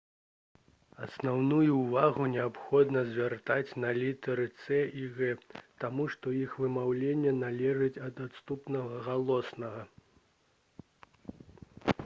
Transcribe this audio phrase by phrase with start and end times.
[1.07, 5.29] асноўную ўвагу неабходна звяртаць на літары «c» и «g»
[5.83, 9.81] таму што іх вымаўленне залежыць ад наступнага галоснага